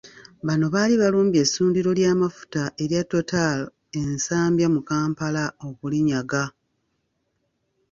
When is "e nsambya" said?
3.99-4.67